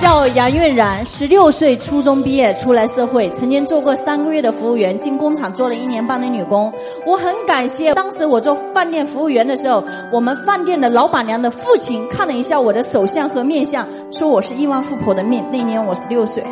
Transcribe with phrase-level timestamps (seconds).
[0.00, 6.72] 叫杨韵然，十六岁初中毕业出来社会，曾经做过三个月的服务员，进工厂做了一年半的女工。
[7.06, 15.44] 我很感谢当时我做饭店服务员的时候，我们饭店的老板娘的父亲看了一下我的手相和面相，说我是亿万富婆的命。
[15.50, 16.44] 那年我十六岁，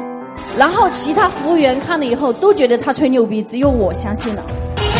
[0.56, 4.44] 然后其他服务员看了以后都觉得他吹牛逼，只有我相信了。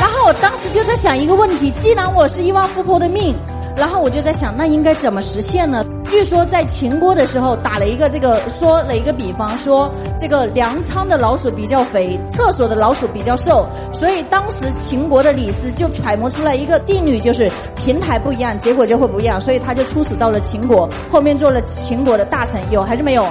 [0.01, 3.35] 然后我当时就在想一个问题：既然我是亿万富婆的命。
[3.77, 5.85] 然后我就在想，那应该怎么实现呢？
[6.05, 23.25] 据说在秦国的时候打了一个这个，说了一个比方，说这个粮仓的老鼠比较肥，厕所的老鼠比较瘦，所以当时秦国的李斯就揣摩出来一个定律就是平台不一样，结果就会不一样，所以他就出使到了秦国，后面做了秦国的大臣，有还是没有？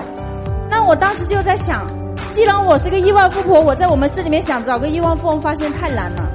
[0.70, 1.86] 那我当时就在想，
[2.32, 6.31] 既然我是个亿万富婆，我在我们市里面想找个亿万富翁，发现太难了。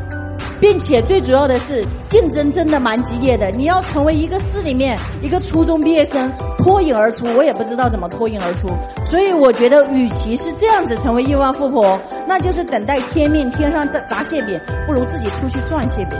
[0.60, 3.50] 并且最主要的是，竞争真的蛮激烈的。
[3.50, 8.68] 你要成为一个市里面一个初中毕业生脱颖而出，我也不知道怎么脱颖而出。
[9.04, 16.18] 所以我觉得，与其是这样子成为亿万富婆，那就是等待天命，天上砸砸馅饼，不如自己出去赚馅饼。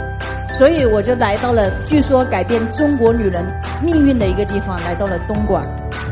[0.53, 3.45] 所以我就来到了据说改变中国女人
[3.83, 5.61] 命运的一个地方，来到了东莞。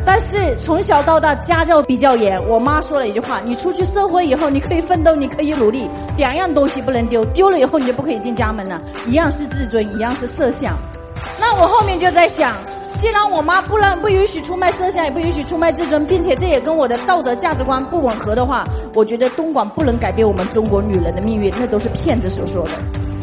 [0.06, 8.82] 但是从小到大家教比较严，我妈说了一句话：你出去社会以后，你可以奋斗，你可以努力，两样东西不能丢，丢了以后你就不可以进家门了。
[9.08, 10.78] 一样是自尊，一样是色相。
[11.40, 12.54] 那我后面就在想，
[13.00, 22.72] 既然我妈不让不允许出卖色相，也不允许出卖自尊，并且这也跟我的道德价值观不吻合的话，我觉得东莞不能改变我们中国女人的命运，那都是骗子所说的。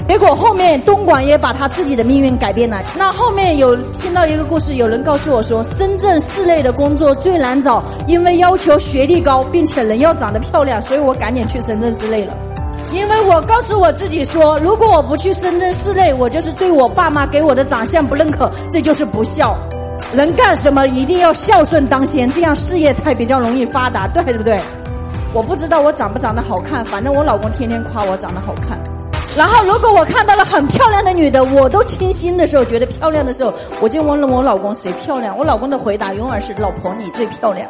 [0.08, 2.82] 结果后面东莞也把他自己的命运改变了。
[2.98, 12.36] 那后面有听到一个故事，有人告诉我说，深圳市内的工作最难找，因为要求学历高，并且人要长得漂亮，所以我赶紧去深圳市内了。
[12.92, 19.56] 因为我告诉我自己说，如果我不去深圳市内，我就是对我爸妈给我的长相不认可，这就是不孝。
[20.12, 24.60] 能干什么一定要孝顺当先，这样事业才比较容易发达，对不对？
[25.32, 28.78] 我不知道我长不长得好看，反正我老公天天夸我长得好看。
[29.34, 35.36] 然后，如果我看到了很漂亮的女的，我都清新的时候，觉得漂亮的时候，我就问了我老公谁漂亮。
[35.36, 37.66] 我老公的回答永远是：老婆你最漂亮。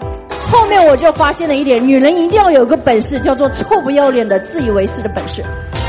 [0.50, 5.40] 后面我就发现了一点，女人一定要有个本事，叫做臭不要脸的自以为是的本事。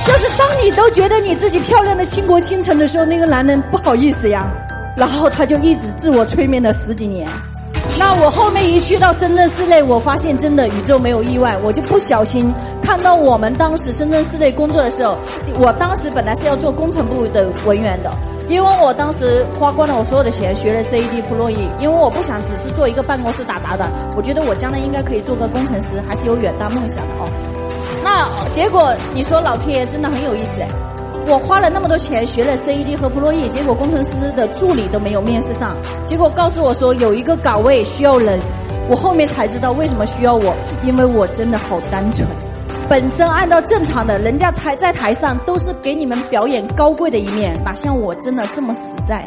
[0.06, 4.48] 就是当你都觉得你自己漂亮的倾国倾城的时候，那个男人不好意思呀，
[4.96, 7.28] 然后他就一直自我催眠了十几年。
[7.98, 15.18] 那我后面一去到深圳市内，我发现真的宇宙没有意外，我就不小心看到我们当时深圳市内工作的时候，
[15.60, 18.12] 我当时本来是要做工程部的文员的，
[18.50, 21.50] 因为我当时花光了我所有的钱学了 CAD Pro
[21.80, 23.88] 因为我不想只是做一个办公室打杂的，
[24.18, 27.30] 我觉得我将来应该可以做个工程师，还是有远大梦想的哦。
[28.04, 30.68] 那结果你说老天爷真的很有意思哎。
[31.26, 35.76] 我花了那么多钱学了 CAD 和 Pro E，结果工程师的助理都没有面试上。
[36.06, 38.38] 结果告诉我说有一个岗位需要人，
[38.90, 40.54] 我后面才知道为什么需要我，
[40.84, 42.28] 因为我真的好单纯。
[42.90, 49.26] 本身按照正常的，人家台在台上都是给你们表演高贵的一面，哪像我真的这么实在。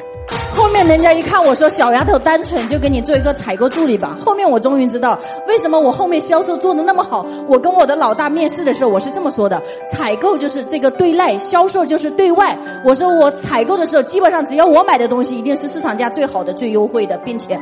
[0.55, 4.17] 后面人家一看我说小丫头单纯，就给你做一个采购助理吧。
[4.25, 7.27] 后面我终于知道为什么我后面销售做的那么好。
[7.47, 12.57] 我跟我的老大面试的时候，我是这么说的：采购就是这个对内，销售就是对外。
[12.85, 17.59] 我说我采购的时候，基本上只要我买的东西一定是市场价最好的、最优惠的，并且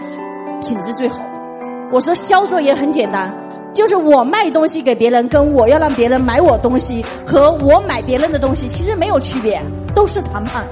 [0.62, 1.18] 品质最好。
[1.92, 3.32] 我说销售也很简单，
[3.72, 9.60] 就是我卖东西给别人，跟我要让别人买我东西和我买别人的东西其实没有区别，
[9.94, 10.64] 都是谈判。